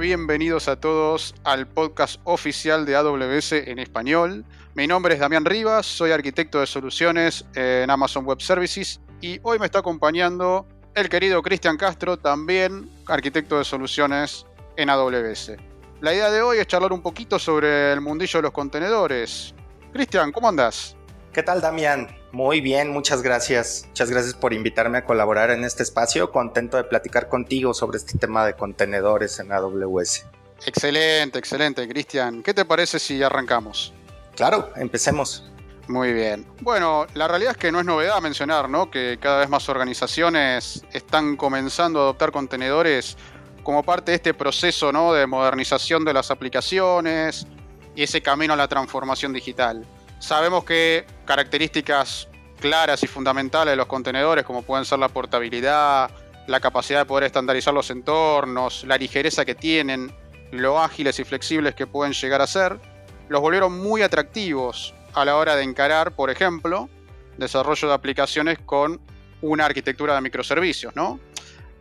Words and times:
Bienvenidos 0.00 0.68
a 0.68 0.76
todos 0.76 1.34
al 1.44 1.68
podcast 1.68 2.18
oficial 2.24 2.86
de 2.86 2.96
AWS 2.96 3.52
en 3.52 3.78
español. 3.78 4.44
Mi 4.74 4.86
nombre 4.86 5.14
es 5.14 5.20
Damián 5.20 5.44
Rivas, 5.44 5.84
soy 5.84 6.12
arquitecto 6.12 6.60
de 6.60 6.66
soluciones 6.66 7.44
en 7.54 7.90
Amazon 7.90 8.24
Web 8.24 8.40
Services 8.40 9.00
y 9.20 9.38
hoy 9.42 9.58
me 9.58 9.66
está 9.66 9.80
acompañando 9.80 10.66
el 10.94 11.10
querido 11.10 11.42
Cristian 11.42 11.76
Castro, 11.76 12.16
también 12.18 12.90
arquitecto 13.06 13.58
de 13.58 13.64
soluciones 13.64 14.46
en 14.76 14.88
AWS. 14.88 15.52
La 16.00 16.14
idea 16.14 16.30
de 16.30 16.40
hoy 16.40 16.58
es 16.58 16.66
charlar 16.66 16.92
un 16.92 17.02
poquito 17.02 17.38
sobre 17.38 17.92
el 17.92 18.00
mundillo 18.00 18.38
de 18.38 18.42
los 18.42 18.52
contenedores. 18.52 19.54
Cristian, 19.92 20.32
¿cómo 20.32 20.48
andas? 20.48 20.96
¿Qué 21.32 21.42
tal, 21.42 21.60
Damián? 21.60 22.21
Muy 22.32 22.62
bien, 22.62 22.90
muchas 22.90 23.20
gracias. 23.20 23.84
Muchas 23.88 24.10
gracias 24.10 24.34
por 24.34 24.54
invitarme 24.54 24.98
a 24.98 25.04
colaborar 25.04 25.50
en 25.50 25.64
este 25.64 25.82
espacio. 25.82 26.32
Contento 26.32 26.78
de 26.78 26.84
platicar 26.84 27.28
contigo 27.28 27.74
sobre 27.74 27.98
este 27.98 28.16
tema 28.16 28.46
de 28.46 28.54
contenedores 28.54 29.38
en 29.38 29.52
AWS. 29.52 30.24
Excelente, 30.64 31.38
excelente, 31.38 31.86
Cristian. 31.86 32.42
¿Qué 32.42 32.54
te 32.54 32.64
parece 32.64 32.98
si 32.98 33.22
arrancamos? 33.22 33.92
Claro, 34.34 34.70
empecemos. 34.76 35.50
Muy 35.88 36.14
bien. 36.14 36.46
Bueno, 36.60 37.06
la 37.12 37.28
realidad 37.28 37.52
es 37.52 37.58
que 37.58 37.70
no 37.70 37.80
es 37.80 37.84
novedad 37.84 38.18
mencionar, 38.22 38.66
¿no? 38.70 38.90
Que 38.90 39.18
cada 39.20 39.40
vez 39.40 39.50
más 39.50 39.68
organizaciones 39.68 40.86
están 40.92 41.36
comenzando 41.36 41.98
a 41.98 42.02
adoptar 42.04 42.32
contenedores 42.32 43.18
como 43.62 43.82
parte 43.82 44.12
de 44.12 44.16
este 44.16 44.32
proceso, 44.32 44.90
¿no? 44.90 45.12
De 45.12 45.26
modernización 45.26 46.02
de 46.04 46.14
las 46.14 46.30
aplicaciones 46.30 47.46
y 47.94 48.04
ese 48.04 48.22
camino 48.22 48.54
a 48.54 48.56
la 48.56 48.68
transformación 48.68 49.34
digital. 49.34 49.84
Sabemos 50.18 50.64
que 50.64 51.04
características 51.24 52.28
claras 52.62 53.02
y 53.02 53.08
fundamentales 53.08 53.72
de 53.72 53.76
los 53.76 53.86
contenedores, 53.86 54.44
como 54.44 54.62
pueden 54.62 54.84
ser 54.84 55.00
la 55.00 55.08
portabilidad, 55.08 56.08
la 56.46 56.60
capacidad 56.60 57.00
de 57.00 57.06
poder 57.06 57.24
estandarizar 57.24 57.74
los 57.74 57.90
entornos, 57.90 58.84
la 58.84 58.96
ligereza 58.96 59.44
que 59.44 59.56
tienen, 59.56 60.14
lo 60.52 60.80
ágiles 60.80 61.18
y 61.18 61.24
flexibles 61.24 61.74
que 61.74 61.88
pueden 61.88 62.12
llegar 62.12 62.40
a 62.40 62.46
ser, 62.46 62.78
los 63.28 63.40
volvieron 63.40 63.76
muy 63.76 64.02
atractivos 64.02 64.94
a 65.12 65.24
la 65.24 65.36
hora 65.36 65.56
de 65.56 65.64
encarar, 65.64 66.12
por 66.12 66.30
ejemplo, 66.30 66.88
desarrollo 67.36 67.88
de 67.88 67.94
aplicaciones 67.94 68.60
con 68.64 69.00
una 69.40 69.66
arquitectura 69.66 70.14
de 70.14 70.20
microservicios, 70.20 70.94
¿no? 70.94 71.18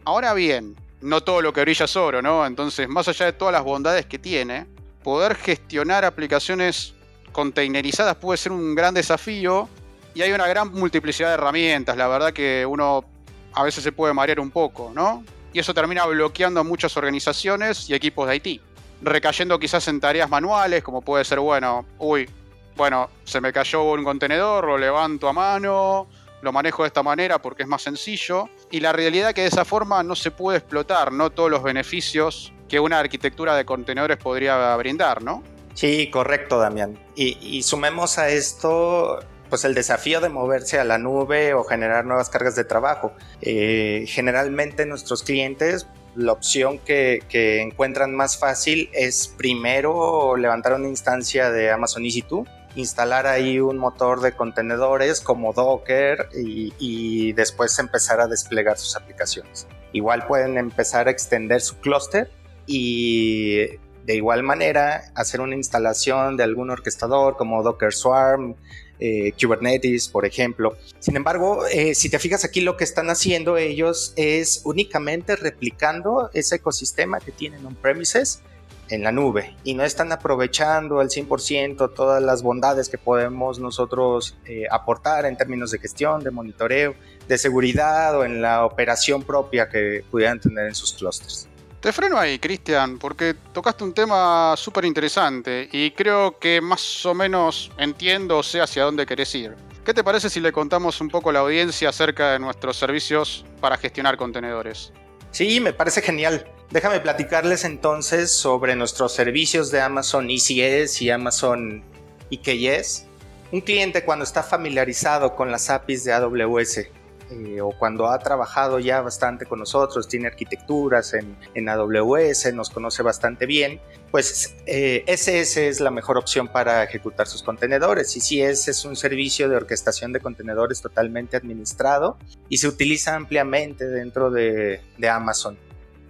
Ahora 0.03 0.33
bien, 0.33 0.75
no 1.02 1.22
todo 1.22 1.44
lo 1.44 1.53
que 1.53 1.61
brilla 1.61 1.86
es 1.86 1.95
oro, 1.95 2.23
¿no? 2.23 2.44
Entonces, 2.48 2.89
más 2.89 3.08
allá 3.08 3.27
de 3.27 3.33
todas 3.33 3.52
las 3.52 3.64
bondades 3.64 4.08
que 4.08 4.17
tiene, 4.17 4.66
poder 5.03 5.36
gestionar 5.36 6.05
aplicaciones 6.05 6.95
containerizadas 7.31 8.16
puede 8.16 8.38
ser 8.38 8.52
un 8.52 8.73
gran 8.73 8.95
desafío 8.95 9.70
y 10.14 10.22
hay 10.22 10.31
una 10.31 10.48
gran 10.48 10.72
multiplicidad 10.72 11.30
de 11.30 11.34
herramientas. 11.36 11.95
La 11.98 12.08
verdad 12.08 12.34
que 12.34 12.66
uno 12.66 13.06
a 13.54 13.64
veces 13.64 13.84
se 13.84 13.92
puede 13.92 14.14
marear 14.14 14.40
un 14.40 14.52
poco, 14.52 14.92
¿no? 14.94 15.23
Y 15.54 15.59
eso 15.59 15.73
termina 15.73 16.06
bloqueando 16.06 16.62
a 16.62 16.64
muchas 16.64 16.95
organizaciones 16.98 17.90
y 17.90 17.94
equipos 17.94 18.28
de 18.28 18.36
IT. 18.38 18.62
Recayendo 19.02 19.59
quizás 19.59 19.88
en 19.88 20.00
tareas 20.00 20.30
manuales, 20.30 20.84
como 20.84 21.02
puede 21.02 21.26
ser, 21.26 21.39
bueno, 21.39 21.86
uy, 21.98 22.30
bueno, 22.76 23.09
se 23.26 23.42
me 23.42 23.52
cayó 23.52 23.84
un 23.84 24.04
contenedor, 24.04 24.66
lo 24.66 24.78
levanto 24.78 25.28
a 25.28 25.34
mano, 25.34 26.08
lo 26.42 26.52
manejo 26.52 26.84
de 26.84 26.88
esta 26.88 27.04
manera 27.04 27.42
porque 27.42 27.64
es 27.64 27.70
más 27.70 27.82
sencillo. 27.82 28.50
Y 28.70 28.80
la 28.80 28.94
realidad 28.94 29.30
es 29.30 29.36
que 29.36 29.42
de 29.42 29.48
esa 29.48 29.66
forma 29.66 30.04
no 30.04 30.16
se 30.16 30.32
puede 30.32 30.59
explotar, 30.59 31.12
¿no? 31.12 31.30
Todos 31.30 31.52
los 31.52 31.64
beneficios 31.64 32.54
que 32.70 32.80
una 32.80 33.00
arquitectura 33.00 33.56
de 33.56 33.66
contenedores 33.66 34.17
podría 34.17 34.76
brindar, 34.78 35.22
¿no? 35.22 35.44
Sí, 35.73 36.09
correcto, 36.09 36.59
Damián. 36.59 36.98
Y, 37.16 37.62
sumemos 37.64 38.17
a 38.17 38.30
esto 38.30 39.20
pues 39.52 39.66
el 39.66 39.75
desafío 39.75 40.21
de 40.21 40.30
moverse 40.30 40.80
a 40.80 40.85
la 40.85 40.97
nube 40.97 41.53
o 41.53 41.66
generar 41.66 42.05
nuevas 42.05 42.30
cargas 42.30 42.55
de 42.55 42.63
trabajo. 42.63 43.11
Eh, 43.41 44.05
generalmente 44.08 44.85
nuestros 44.85 45.23
clientes 45.23 45.88
la 46.16 46.31
opción 46.31 46.80
que, 46.80 47.21
encuentran 47.61 48.16
más 48.16 48.38
fácil 48.38 48.89
es 48.93 49.27
primero 49.27 50.38
levantar 50.38 50.73
una 50.73 50.88
instancia 50.88 51.52
de 51.52 51.69
Amazon 51.69 52.03
EC2, 52.03 52.48
instalar 52.76 53.27
ahí 53.27 53.59
un 53.59 53.77
motor 53.77 54.21
de 54.21 54.31
contenedores 54.31 55.20
como 55.20 55.52
Docker 55.52 56.30
y, 56.33 56.73
y, 56.80 57.33
después 57.33 57.77
empezar 57.77 58.21
a 58.21 58.27
desplegar 58.27 58.77
sus 58.77 58.95
aplicaciones. 58.95 59.67
Igual 59.92 60.27
pueden 60.27 60.58
empezar 60.58 61.09
a 61.09 61.11
extender 61.11 61.59
su 61.59 61.77
clúster 61.80 62.31
y 62.65 63.67
de 64.05 64.15
igual 64.15 64.43
manera, 64.43 65.11
hacer 65.15 65.42
una 65.42 65.55
instalación 65.55 66.36
de 66.36 66.43
algún 66.43 66.70
orquestador 66.70 67.37
como 67.37 67.61
Docker 67.64 67.93
Swarm, 67.93 68.55
eh, 69.02 69.34
Kubernetes, 69.39 70.08
por 70.08 70.26
ejemplo. 70.26 70.78
Sin 71.00 71.16
embargo, 71.16 71.66
eh, 71.67 71.95
si 71.95 72.10
te 72.10 72.20
fijas 72.20 72.45
aquí, 72.45 72.62
lo 72.62 72.78
que 72.78 72.84
están 72.84 73.10
haciendo 73.10 73.58
ellos 73.58 74.14
es 74.16 74.62
únicamente 74.64 75.36
replicando 75.36 76.30
ese 76.34 76.58
ecosistema 76.58 77.20
que 77.20 77.32
tienen 77.32 77.66
on-premises 77.66 78.44
en 78.92 79.04
la 79.04 79.12
nube 79.12 79.56
y 79.64 79.73
no 79.73 79.84
están 79.84 80.12
aprovechando 80.12 81.00
al 81.00 81.10
100% 81.10 81.94
todas 81.95 82.22
las 82.22 82.44
bondades 82.44 82.89
que 82.89 82.98
podemos 82.98 83.58
nosotros 83.58 84.38
eh, 84.45 84.66
aportar 84.70 85.26
en 85.26 85.38
términos 85.38 85.72
de 85.72 85.80
gestión, 85.80 86.23
de 86.23 86.30
monitoreo, 86.30 86.94
de 87.28 87.38
seguridad 87.38 88.18
o 88.18 88.26
en 88.26 88.42
la 88.42 88.66
operación 88.66 89.23
propia 89.23 89.70
que 89.70 90.04
pudieran 90.12 90.39
tener 90.39 90.68
en 90.68 90.76
sus 90.76 90.94
clusters. 90.94 91.48
Te 91.81 91.92
freno 91.92 92.19
ahí, 92.19 92.37
Cristian, 92.37 92.99
porque 92.99 93.33
tocaste 93.33 93.83
un 93.83 93.92
tema 93.92 94.53
súper 94.55 94.86
interesante 94.86 95.67
y 95.71 95.89
creo 95.89 96.37
que 96.37 96.61
más 96.61 97.03
o 97.08 97.15
menos 97.15 97.71
entiendo 97.75 98.37
o 98.37 98.43
sé 98.43 98.61
hacia 98.61 98.83
dónde 98.83 99.08
querés 99.08 99.33
ir. 99.33 99.55
¿Qué 99.83 99.91
te 99.91 100.03
parece 100.03 100.30
si 100.30 100.39
le 100.39 100.52
contamos 100.52 101.02
un 101.02 101.09
poco 101.09 101.31
a 101.31 101.33
la 101.33 101.39
audiencia 101.39 101.89
acerca 101.89 102.33
de 102.33 102.39
nuestros 102.39 102.77
servicios 102.77 103.45
para 103.59 103.77
gestionar 103.77 104.15
contenedores? 104.15 104.93
Sí, 105.31 105.59
me 105.59 105.73
parece 105.73 106.03
genial. 106.03 106.45
Déjame 106.70 106.99
platicarles 106.99 107.65
entonces 107.65 108.30
sobre 108.31 108.75
nuestros 108.75 109.11
servicios 109.15 109.71
de 109.71 109.81
Amazon 109.81 110.30
ECS 110.30 111.02
y 111.02 111.09
Amazon 111.09 111.83
EKS. 112.30 113.08
Un 113.52 113.61
cliente 113.61 114.05
cuando 114.05 114.23
está 114.23 114.43
familiarizado 114.43 115.36
con 115.36 115.49
las 115.49 115.71
APIs 115.71 116.03
de 116.03 116.14
AWS 116.14 117.01
eh, 117.31 117.61
o 117.61 117.71
cuando 117.71 118.09
ha 118.09 118.19
trabajado 118.19 118.80
ya 118.80 119.02
bastante 119.02 119.45
con 119.45 119.59
nosotros, 119.59 120.08
tiene 120.08 120.27
arquitecturas 120.27 121.14
en, 121.14 121.37
en 121.53 121.69
AWS, 121.69 122.53
nos 122.53 122.69
conoce 122.69 123.03
bastante 123.03 123.45
bien, 123.45 123.80
pues 124.11 124.55
eh, 124.65 125.03
SS 125.08 125.70
es 125.70 125.80
la 125.80 125.91
mejor 125.91 126.17
opción 126.17 126.49
para 126.49 126.83
ejecutar 126.83 127.27
sus 127.27 127.41
contenedores. 127.41 128.15
Y 128.18 128.19
si 128.19 128.41
ese 128.41 128.71
es 128.71 128.83
un 128.83 128.97
servicio 128.97 129.47
de 129.47 129.56
orquestación 129.56 130.12
de 130.12 130.19
contenedores 130.19 130.81
totalmente 130.81 131.38
administrado 131.38 132.18
y 132.50 132.57
se 132.57 132.68
utiliza 132.68 133.15
ampliamente 133.15 133.88
dentro 133.88 134.30
de, 134.30 134.81
de 134.97 135.09
Amazon. 135.09 135.57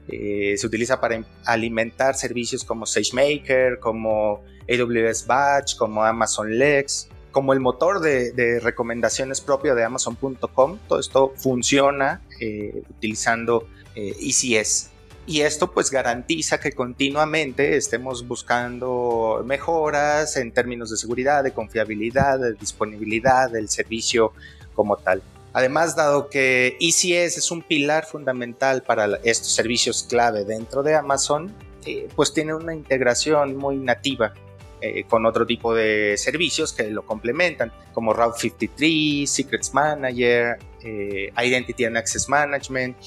Eh, 0.07 0.55
se 0.57 0.65
utiliza 0.65 0.99
para 0.99 1.23
alimentar 1.45 2.15
servicios 2.15 2.63
como 2.63 2.87
SageMaker, 2.87 3.79
como 3.79 4.43
AWS 4.67 5.27
Batch, 5.27 5.75
como 5.77 6.03
Amazon 6.03 6.57
Lex, 6.57 7.07
como 7.31 7.53
el 7.53 7.59
motor 7.59 7.99
de, 7.99 8.59
recomendaciones 8.61 9.41
propio 9.41 9.75
de 9.75 9.83
Amazon.com. 9.83 10.77
Todo 10.87 10.99
esto 10.99 11.33
funciona 11.35 12.21
eh, 12.39 12.83
utilizando 12.89 13.67
ECS. 13.95 14.85
Eh, 14.85 14.91
y 15.27 15.41
esto 15.41 15.71
pues 15.71 15.91
garantiza 15.91 16.59
que 16.59 16.71
continuamente 16.71 17.77
estemos 17.77 18.27
buscando 18.27 19.43
mejoras 19.45 20.35
en 20.35 20.51
términos 20.51 20.89
de 20.89 20.97
seguridad, 20.97 21.43
de 21.43 21.51
confiabilidad, 21.51 22.39
de 22.39 22.53
disponibilidad 22.53 23.49
del 23.49 23.69
servicio 23.69 24.33
como 24.73 24.97
tal. 24.97 25.21
Además, 25.53 25.95
dado 25.95 26.29
que 26.29 26.77
ECS 26.79 27.37
es 27.37 27.51
un 27.51 27.61
pilar 27.61 28.05
fundamental 28.05 28.83
para 28.83 29.19
estos 29.23 29.53
servicios 29.53 30.05
clave 30.09 30.43
dentro 30.45 30.81
de 30.81 30.95
Amazon, 30.95 31.53
eh, 31.85 32.07
pues 32.15 32.33
tiene 32.33 32.53
una 32.53 32.73
integración 32.73 33.57
muy 33.57 33.77
nativa 33.77 34.33
eh, 34.81 35.05
con 35.07 35.25
otro 35.25 35.45
tipo 35.45 35.73
de 35.73 36.15
servicios 36.17 36.73
que 36.73 36.89
lo 36.89 37.05
complementan, 37.05 37.71
como 37.93 38.13
Route 38.13 38.39
53, 38.39 39.29
Secrets 39.29 39.73
Manager, 39.73 40.57
eh, 40.83 41.31
Identity 41.37 41.85
and 41.85 41.97
Access 41.97 42.27
Management 42.27 42.97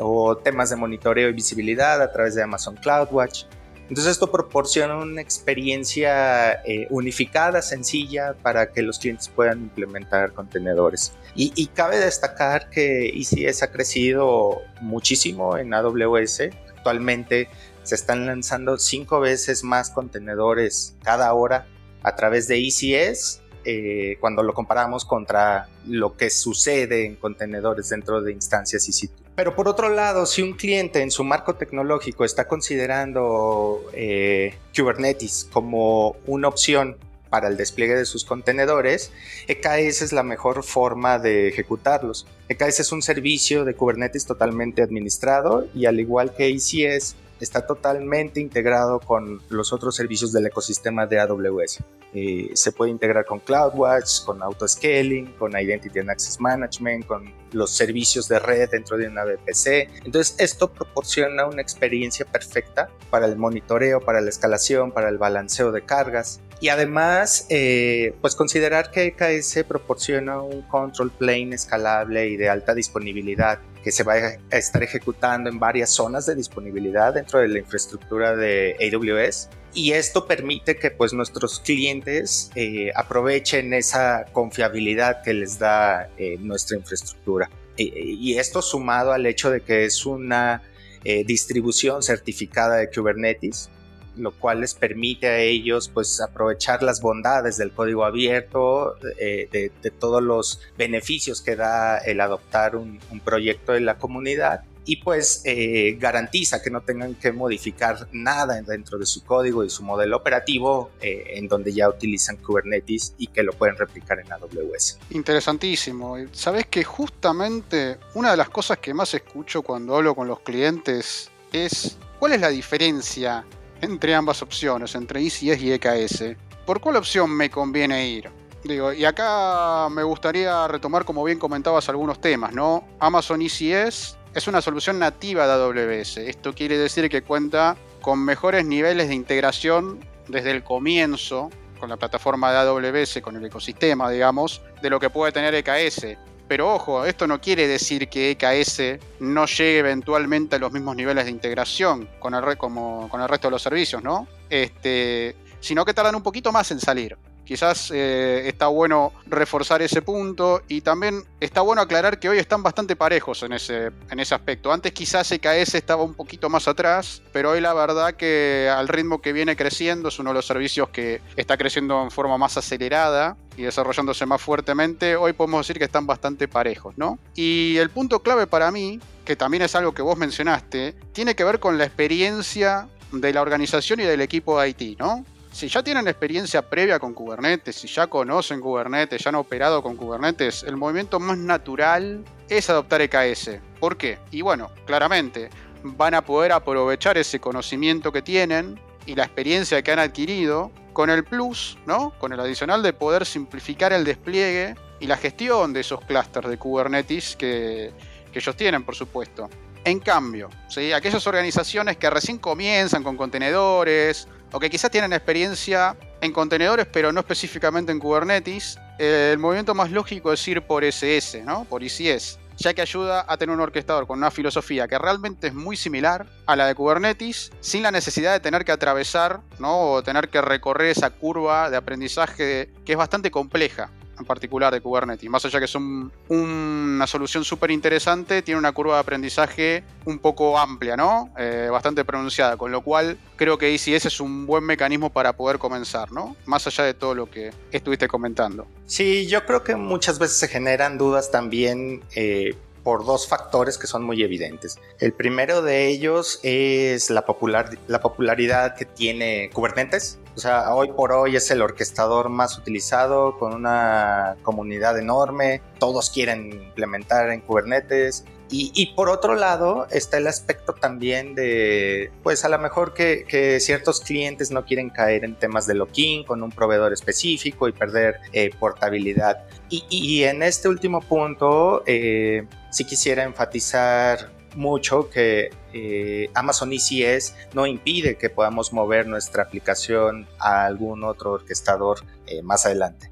o 0.00 0.36
temas 0.36 0.70
de 0.70 0.76
monitoreo 0.76 1.28
y 1.28 1.32
visibilidad 1.32 2.00
a 2.00 2.10
través 2.10 2.34
de 2.34 2.42
Amazon 2.42 2.76
CloudWatch. 2.76 3.44
Entonces 3.88 4.12
esto 4.12 4.32
proporciona 4.32 4.96
una 4.96 5.20
experiencia 5.20 6.52
eh, 6.64 6.86
unificada, 6.88 7.60
sencilla, 7.60 8.34
para 8.42 8.72
que 8.72 8.80
los 8.80 8.98
clientes 8.98 9.28
puedan 9.28 9.60
implementar 9.60 10.32
contenedores. 10.32 11.12
Y, 11.34 11.52
y, 11.54 11.66
cabe 11.66 11.98
destacar 11.98 12.70
que 12.70 13.08
ECS 13.08 13.62
ha 13.62 13.70
crecido 13.70 14.62
muchísimo 14.80 15.58
en 15.58 15.74
AWS. 15.74 16.40
Actualmente 16.76 17.48
se 17.82 17.94
están 17.94 18.26
lanzando 18.26 18.78
cinco 18.78 19.20
veces 19.20 19.64
más 19.64 19.90
contenedores 19.90 20.94
cada 21.02 21.32
hora 21.34 21.66
a 22.02 22.14
través 22.16 22.48
de 22.48 22.58
ECS 22.58 23.42
eh, 23.64 24.16
cuando 24.20 24.42
lo 24.42 24.54
comparamos 24.54 25.04
contra 25.04 25.68
lo 25.86 26.16
que 26.16 26.30
sucede 26.30 27.06
en 27.06 27.14
contenedores 27.14 27.88
dentro 27.90 28.20
de 28.20 28.32
instancias 28.32 28.88
EC2. 28.88 29.10
Pero 29.36 29.54
por 29.54 29.68
otro 29.68 29.88
lado, 29.88 30.26
si 30.26 30.42
un 30.42 30.54
cliente 30.54 31.00
en 31.00 31.10
su 31.10 31.24
marco 31.24 31.54
tecnológico 31.54 32.24
está 32.24 32.48
considerando 32.48 33.82
eh, 33.92 34.56
Kubernetes 34.76 35.48
como 35.50 36.16
una 36.26 36.48
opción 36.48 36.96
para 37.30 37.48
el 37.48 37.56
despliegue 37.56 37.94
de 37.94 38.04
sus 38.04 38.24
contenedores, 38.24 39.10
EKS 39.46 40.02
es 40.02 40.12
la 40.12 40.22
mejor 40.22 40.64
forma 40.64 41.18
de 41.18 41.48
ejecutarlos. 41.48 42.26
EKS 42.48 42.80
es 42.80 42.92
un 42.92 43.00
servicio 43.00 43.64
de 43.64 43.74
Kubernetes 43.74 44.26
totalmente 44.26 44.82
administrado 44.82 45.66
y 45.74 45.86
al 45.86 45.98
igual 45.98 46.34
que 46.34 46.48
ECS 46.48 47.14
está 47.42 47.66
totalmente 47.66 48.40
integrado 48.40 49.00
con 49.00 49.42
los 49.48 49.72
otros 49.72 49.96
servicios 49.96 50.32
del 50.32 50.46
ecosistema 50.46 51.06
de 51.06 51.18
AWS. 51.20 51.80
Eh, 52.14 52.50
se 52.54 52.72
puede 52.72 52.90
integrar 52.90 53.24
con 53.24 53.40
CloudWatch, 53.40 54.24
con 54.24 54.42
Autoscaling, 54.42 55.32
con 55.38 55.58
Identity 55.58 55.98
and 55.98 56.10
Access 56.10 56.40
Management, 56.40 57.06
con 57.06 57.32
los 57.52 57.70
servicios 57.70 58.28
de 58.28 58.38
red 58.38 58.68
dentro 58.70 58.96
de 58.96 59.08
una 59.08 59.24
VPC. 59.24 59.88
Entonces, 60.04 60.36
esto 60.38 60.70
proporciona 60.70 61.46
una 61.46 61.62
experiencia 61.62 62.26
perfecta 62.26 62.90
para 63.10 63.26
el 63.26 63.36
monitoreo, 63.36 64.00
para 64.00 64.20
la 64.20 64.28
escalación, 64.28 64.92
para 64.92 65.08
el 65.08 65.18
balanceo 65.18 65.72
de 65.72 65.82
cargas. 65.82 66.40
Y 66.60 66.68
además, 66.68 67.46
eh, 67.48 68.14
pues 68.20 68.36
considerar 68.36 68.90
que 68.92 69.06
EKS 69.06 69.64
proporciona 69.64 70.40
un 70.42 70.62
control 70.62 71.10
plane 71.10 71.54
escalable 71.54 72.28
y 72.28 72.36
de 72.36 72.48
alta 72.48 72.74
disponibilidad 72.74 73.58
que 73.82 73.92
se 73.92 74.04
va 74.04 74.14
a 74.14 74.56
estar 74.56 74.82
ejecutando 74.82 75.50
en 75.50 75.58
varias 75.58 75.90
zonas 75.90 76.26
de 76.26 76.34
disponibilidad 76.34 77.14
dentro 77.14 77.40
de 77.40 77.48
la 77.48 77.58
infraestructura 77.58 78.36
de 78.36 78.76
AWS 78.80 79.48
y 79.74 79.92
esto 79.92 80.26
permite 80.26 80.76
que 80.76 80.90
pues 80.90 81.12
nuestros 81.12 81.60
clientes 81.60 82.50
eh, 82.54 82.90
aprovechen 82.94 83.72
esa 83.72 84.26
confiabilidad 84.32 85.22
que 85.22 85.32
les 85.32 85.58
da 85.58 86.10
eh, 86.18 86.36
nuestra 86.38 86.76
infraestructura. 86.76 87.50
Y 87.74 88.36
esto 88.36 88.60
sumado 88.60 89.12
al 89.12 89.24
hecho 89.24 89.50
de 89.50 89.62
que 89.62 89.86
es 89.86 90.04
una 90.04 90.62
eh, 91.04 91.24
distribución 91.24 92.02
certificada 92.02 92.76
de 92.76 92.90
Kubernetes 92.90 93.70
lo 94.16 94.32
cual 94.32 94.60
les 94.60 94.74
permite 94.74 95.26
a 95.28 95.38
ellos 95.38 95.88
pues 95.88 96.20
aprovechar 96.20 96.82
las 96.82 97.00
bondades 97.00 97.56
del 97.56 97.72
código 97.72 98.04
abierto, 98.04 98.96
eh, 99.18 99.48
de, 99.50 99.90
todos 99.90 100.22
los 100.22 100.60
beneficios 100.76 101.40
que 101.40 101.56
da 101.56 101.98
el 101.98 102.20
adoptar 102.20 102.76
un, 102.76 103.00
proyecto 103.24 103.72
de 103.72 103.80
la 103.80 103.98
comunidad 103.98 104.64
y 104.84 104.96
pues 104.96 105.42
eh, 105.44 105.96
garantiza 105.98 106.60
que 106.60 106.70
no 106.70 106.80
tengan 106.80 107.14
que 107.14 107.30
modificar 107.30 108.08
nada 108.10 108.60
dentro 108.62 108.98
de 108.98 109.06
su 109.06 109.22
código 109.24 109.64
y 109.64 109.70
su 109.70 109.84
modelo 109.84 110.16
operativo 110.16 110.90
eh, 111.00 111.34
en 111.34 111.46
donde 111.46 111.72
ya 111.72 111.88
utilizan 111.88 112.36
Kubernetes 112.38 113.14
y 113.16 113.28
que 113.28 113.44
lo 113.44 113.52
pueden 113.52 113.76
replicar 113.76 114.18
en 114.18 114.32
AWS. 114.32 114.98
Interesantísimo. 115.10 116.16
Sabes 116.32 116.66
que 116.66 116.82
justamente 116.82 117.98
una 118.14 118.32
de 118.32 118.36
las 118.36 118.48
cosas 118.48 118.78
que 118.78 118.92
más 118.92 119.14
escucho 119.14 119.62
cuando 119.62 119.94
hablo 119.94 120.16
con 120.16 120.26
los 120.26 120.40
clientes 120.40 121.30
es 121.52 121.96
cuál 122.18 122.32
es 122.32 122.40
la 122.40 122.48
diferencia 122.48 123.44
entre 123.82 124.14
ambas 124.14 124.40
opciones, 124.42 124.94
entre 124.94 125.20
ECS 125.20 125.62
y 125.62 125.72
EKS, 125.72 126.24
¿por 126.64 126.80
cuál 126.80 126.96
opción 126.96 127.30
me 127.30 127.50
conviene 127.50 128.06
ir? 128.06 128.30
Digo, 128.64 128.92
y 128.92 129.04
acá 129.04 129.88
me 129.90 130.04
gustaría 130.04 130.68
retomar, 130.68 131.04
como 131.04 131.24
bien 131.24 131.38
comentabas, 131.38 131.88
algunos 131.88 132.20
temas, 132.20 132.54
¿no? 132.54 132.84
Amazon 133.00 133.42
ECS 133.42 134.16
es 134.34 134.46
una 134.46 134.62
solución 134.62 135.00
nativa 135.00 135.46
de 135.46 135.52
AWS. 135.52 136.18
Esto 136.18 136.54
quiere 136.54 136.78
decir 136.78 137.10
que 137.10 137.22
cuenta 137.22 137.76
con 138.00 138.24
mejores 138.24 138.64
niveles 138.64 139.08
de 139.08 139.14
integración 139.14 139.98
desde 140.28 140.52
el 140.52 140.62
comienzo 140.62 141.50
con 141.80 141.88
la 141.88 141.96
plataforma 141.96 142.52
de 142.52 142.58
AWS, 142.58 143.20
con 143.20 143.36
el 143.36 143.44
ecosistema, 143.44 144.08
digamos, 144.08 144.62
de 144.80 144.90
lo 144.90 145.00
que 145.00 145.10
puede 145.10 145.32
tener 145.32 145.52
EKS. 145.56 146.16
Pero 146.52 146.74
ojo, 146.74 147.06
esto 147.06 147.26
no 147.26 147.40
quiere 147.40 147.66
decir 147.66 148.10
que 148.10 148.32
EKS 148.32 149.00
no 149.20 149.46
llegue 149.46 149.78
eventualmente 149.78 150.56
a 150.56 150.58
los 150.58 150.70
mismos 150.70 150.94
niveles 150.94 151.24
de 151.24 151.30
integración 151.30 152.06
con 152.18 152.34
el, 152.34 152.42
resto 152.42 152.68
de 152.68 153.50
los 153.50 153.62
servicios, 153.62 154.02
¿no? 154.02 154.28
Este, 154.50 155.34
sino 155.60 155.82
que 155.86 155.94
tardan 155.94 156.14
un 156.14 156.22
poquito 156.22 156.52
más 156.52 156.70
en 156.70 156.78
salir. 156.78 157.16
Quizás 157.44 157.90
eh, 157.92 158.42
está 158.46 158.68
bueno 158.68 159.12
reforzar 159.26 159.82
ese 159.82 160.02
punto 160.02 160.62
y 160.68 160.80
también 160.80 161.24
está 161.40 161.60
bueno 161.60 161.82
aclarar 161.82 162.18
que 162.18 162.28
hoy 162.28 162.38
están 162.38 162.62
bastante 162.62 162.96
parejos 162.96 163.42
en 163.42 163.52
ese, 163.52 163.90
en 164.10 164.20
ese 164.20 164.34
aspecto. 164.34 164.72
Antes 164.72 164.92
quizás 164.92 165.30
EKS 165.32 165.74
estaba 165.74 166.02
un 166.02 166.14
poquito 166.14 166.48
más 166.48 166.68
atrás, 166.68 167.22
pero 167.32 167.50
hoy 167.50 167.60
la 167.60 167.74
verdad 167.74 168.14
que 168.14 168.70
al 168.74 168.88
ritmo 168.88 169.20
que 169.20 169.32
viene 169.32 169.56
creciendo 169.56 170.08
es 170.08 170.18
uno 170.18 170.30
de 170.30 170.34
los 170.34 170.46
servicios 170.46 170.88
que 170.90 171.20
está 171.36 171.56
creciendo 171.56 172.02
en 172.02 172.10
forma 172.10 172.38
más 172.38 172.56
acelerada 172.56 173.36
y 173.56 173.62
desarrollándose 173.62 174.24
más 174.26 174.40
fuertemente. 174.40 175.16
Hoy 175.16 175.32
podemos 175.32 175.66
decir 175.66 175.78
que 175.78 175.84
están 175.84 176.06
bastante 176.06 176.48
parejos, 176.48 176.96
¿no? 176.96 177.18
Y 177.34 177.76
el 177.78 177.90
punto 177.90 178.20
clave 178.20 178.46
para 178.46 178.70
mí, 178.70 179.00
que 179.24 179.36
también 179.36 179.62
es 179.62 179.74
algo 179.74 179.92
que 179.92 180.02
vos 180.02 180.16
mencionaste, 180.16 180.94
tiene 181.12 181.34
que 181.34 181.44
ver 181.44 181.60
con 181.60 181.78
la 181.78 181.84
experiencia 181.84 182.88
de 183.12 183.32
la 183.32 183.42
organización 183.42 184.00
y 184.00 184.04
del 184.04 184.20
equipo 184.20 184.60
de 184.60 184.70
IT, 184.70 184.98
¿no? 184.98 185.24
Si 185.52 185.68
ya 185.68 185.82
tienen 185.82 186.08
experiencia 186.08 186.62
previa 186.62 186.98
con 186.98 187.12
Kubernetes, 187.12 187.76
si 187.76 187.86
ya 187.86 188.06
conocen 188.06 188.60
Kubernetes, 188.60 189.22
ya 189.22 189.28
han 189.28 189.34
operado 189.34 189.82
con 189.82 189.96
Kubernetes, 189.96 190.62
el 190.62 190.76
movimiento 190.76 191.20
más 191.20 191.36
natural 191.36 192.24
es 192.48 192.70
adoptar 192.70 193.02
EKS. 193.02 193.50
¿Por 193.78 193.96
qué? 193.96 194.18
Y 194.30 194.40
bueno, 194.40 194.70
claramente 194.86 195.50
van 195.82 196.14
a 196.14 196.22
poder 196.22 196.52
aprovechar 196.52 197.18
ese 197.18 197.38
conocimiento 197.38 198.12
que 198.12 198.22
tienen 198.22 198.80
y 199.04 199.14
la 199.14 199.24
experiencia 199.24 199.82
que 199.82 199.92
han 199.92 199.98
adquirido 199.98 200.72
con 200.92 201.10
el 201.10 201.24
plus, 201.24 201.76
¿no? 201.86 202.12
Con 202.18 202.32
el 202.32 202.40
adicional 202.40 202.82
de 202.82 202.92
poder 202.92 203.26
simplificar 203.26 203.92
el 203.92 204.04
despliegue 204.04 204.74
y 205.00 205.06
la 205.06 205.16
gestión 205.16 205.72
de 205.72 205.80
esos 205.80 206.00
clústeres 206.00 206.50
de 206.50 206.56
Kubernetes 206.56 207.36
que, 207.36 207.92
que 208.32 208.38
ellos 208.38 208.56
tienen, 208.56 208.84
por 208.84 208.94
supuesto. 208.94 209.50
En 209.84 209.98
cambio, 209.98 210.48
¿sí? 210.68 210.92
aquellas 210.92 211.26
organizaciones 211.26 211.96
que 211.96 212.08
recién 212.08 212.38
comienzan 212.38 213.02
con 213.02 213.16
contenedores 213.16 214.28
o 214.52 214.60
que 214.60 214.70
quizás 214.70 214.90
tienen 214.90 215.12
experiencia 215.12 215.96
en 216.20 216.32
contenedores, 216.32 216.86
pero 216.86 217.12
no 217.12 217.20
específicamente 217.20 217.90
en 217.90 217.98
Kubernetes, 217.98 218.78
el 218.98 219.38
movimiento 219.38 219.74
más 219.74 219.90
lógico 219.90 220.32
es 220.32 220.46
ir 220.46 220.62
por 220.62 220.84
SS, 220.84 221.42
¿no? 221.42 221.64
Por 221.64 221.82
ICS, 221.82 222.38
ya 222.58 222.74
que 222.74 222.82
ayuda 222.82 223.24
a 223.26 223.36
tener 223.36 223.54
un 223.54 223.60
orquestador 223.60 224.06
con 224.06 224.18
una 224.18 224.30
filosofía 224.30 224.86
que 224.86 224.98
realmente 224.98 225.48
es 225.48 225.54
muy 225.54 225.76
similar 225.76 226.26
a 226.46 226.54
la 226.54 226.66
de 226.66 226.74
Kubernetes, 226.74 227.50
sin 227.60 227.82
la 227.82 227.90
necesidad 227.90 228.32
de 228.32 228.40
tener 228.40 228.64
que 228.64 228.72
atravesar, 228.72 229.40
¿no? 229.58 229.92
O 229.92 230.02
tener 230.02 230.28
que 230.28 230.40
recorrer 230.40 230.90
esa 230.90 231.10
curva 231.10 231.70
de 231.70 231.76
aprendizaje 231.76 232.70
que 232.84 232.92
es 232.92 232.98
bastante 232.98 233.30
compleja 233.30 233.90
en 234.18 234.24
particular 234.24 234.72
de 234.72 234.80
Kubernetes. 234.80 235.28
Más 235.28 235.44
allá 235.44 235.58
que 235.58 235.64
es 235.64 235.74
una 235.74 237.06
solución 237.06 237.44
súper 237.44 237.70
interesante, 237.70 238.42
tiene 238.42 238.58
una 238.58 238.72
curva 238.72 238.94
de 238.94 239.00
aprendizaje 239.00 239.84
un 240.04 240.18
poco 240.18 240.58
amplia, 240.58 240.96
¿no? 240.96 241.32
Eh, 241.38 241.68
bastante 241.70 242.04
pronunciada, 242.04 242.56
con 242.56 242.72
lo 242.72 242.82
cual 242.82 243.18
creo 243.36 243.58
que 243.58 243.74
ECS 243.74 244.06
es 244.06 244.20
un 244.20 244.46
buen 244.46 244.64
mecanismo 244.64 245.10
para 245.10 245.32
poder 245.34 245.58
comenzar, 245.58 246.12
¿no? 246.12 246.36
Más 246.46 246.66
allá 246.66 246.84
de 246.84 246.94
todo 246.94 247.14
lo 247.14 247.30
que 247.30 247.50
estuviste 247.70 248.08
comentando. 248.08 248.66
Sí, 248.86 249.26
yo 249.26 249.44
creo 249.46 249.62
que 249.62 249.76
muchas 249.76 250.18
veces 250.18 250.38
se 250.38 250.48
generan 250.48 250.98
dudas 250.98 251.30
también. 251.30 252.02
Eh, 252.14 252.54
por 252.82 253.04
dos 253.04 253.26
factores 253.28 253.78
que 253.78 253.86
son 253.86 254.04
muy 254.04 254.22
evidentes. 254.22 254.78
El 254.98 255.12
primero 255.12 255.62
de 255.62 255.88
ellos 255.88 256.40
es 256.42 257.10
la, 257.10 257.24
popular, 257.24 257.70
la 257.86 258.00
popularidad 258.00 258.74
que 258.76 258.84
tiene 258.84 259.50
Kubernetes. 259.52 260.18
O 260.34 260.40
sea, 260.40 260.74
hoy 260.74 260.90
por 260.92 261.12
hoy 261.12 261.36
es 261.36 261.50
el 261.50 261.60
orquestador 261.62 262.28
más 262.28 262.58
utilizado 262.58 263.38
con 263.38 263.54
una 263.54 264.36
comunidad 264.42 264.98
enorme. 264.98 265.62
Todos 265.78 266.10
quieren 266.10 266.52
implementar 266.52 267.30
en 267.30 267.40
Kubernetes. 267.42 268.24
Y, 268.54 268.92
por 268.94 269.08
otro 269.08 269.34
lado 269.34 269.86
está 269.90 270.18
el 270.18 270.26
aspecto 270.26 270.74
también 270.74 271.34
de, 271.34 272.12
pues 272.22 272.44
a 272.44 272.50
lo 272.50 272.58
mejor 272.58 272.92
que, 272.92 273.58
ciertos 273.60 274.02
clientes 274.02 274.50
no 274.50 274.66
quieren 274.66 274.90
caer 274.90 275.24
en 275.24 275.36
temas 275.36 275.66
de 275.66 275.74
lock-in 275.74 276.24
con 276.24 276.42
un 276.42 276.50
proveedor 276.50 276.92
específico 276.92 277.66
y 277.66 277.72
perder 277.72 278.20
eh, 278.34 278.50
portabilidad. 278.60 279.46
Y, 279.70 280.24
en 280.24 280.42
este 280.42 280.68
último 280.68 281.00
punto, 281.00 281.82
eh, 281.86 282.46
sí 282.70 282.84
quisiera 282.84 283.22
enfatizar 283.22 284.30
mucho 284.54 285.08
que 285.08 285.48
eh, 285.72 286.28
Amazon 286.34 286.74
ECS 286.74 287.34
no 287.54 287.66
impide 287.66 288.16
que 288.16 288.28
podamos 288.28 288.74
mover 288.74 289.06
nuestra 289.06 289.44
aplicación 289.44 290.28
a 290.38 290.66
algún 290.66 291.04
otro 291.04 291.32
orquestador 291.32 292.04
más 292.42 292.64
adelante, 292.64 293.10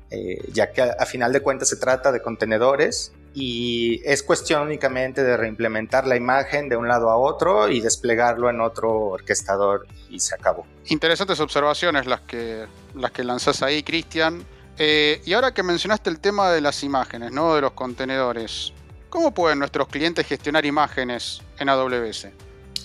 ya 0.53 0.71
que 0.71 0.81
a, 0.81 1.05
final 1.05 1.33
de 1.33 1.41
cuentas 1.41 1.69
se 1.69 1.77
trata 1.77 2.11
de 2.11 2.23
contenedores 2.23 3.13
y 3.33 4.01
es 4.05 4.23
cuestión 4.23 4.63
únicamente 4.63 5.23
de 5.23 5.37
reimplementar 5.37 6.07
la 6.07 6.17
imagen 6.17 6.69
de 6.69 6.77
un 6.77 6.89
lado 6.89 7.11
a 7.11 7.17
otro 7.17 7.69
y 7.69 7.81
desplegarlo 7.81 8.51
en 8.51 8.61
otro 8.61 8.93
orquestador 8.93 9.87
y 10.09 10.19
se 10.19 10.35
acabó. 10.35 10.67
Interesantes 10.87 11.39
observaciones 11.41 12.07
las 12.07 12.23
que, 12.23 12.67
las 12.95 13.11
que 13.13 13.23
lanzás 13.23 13.63
ahí, 13.63 13.83
Cristian. 13.83 14.45
Eh, 14.79 15.21
y 15.25 15.33
ahora 15.35 15.53
que 15.53 15.63
mencionaste 15.63 16.11
el 16.11 16.21
tema 16.21 16.51
de 16.51 16.61
las 16.61 16.83
imágenes, 16.83 17.33
¿no? 17.33 17.55
De 17.55 17.61
los 17.61 17.73
contenedores. 17.73 18.73
¿Cómo 19.11 19.35
pueden 19.35 19.59
nuestros 19.59 19.89
clientes 19.89 20.27
gestionar 20.27 20.65
imágenes 20.65 21.43
en 21.59 21.69
AWS? 21.69 22.29